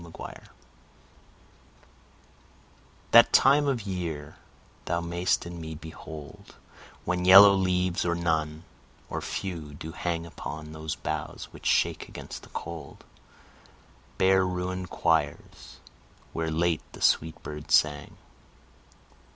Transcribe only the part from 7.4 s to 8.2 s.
leaves, or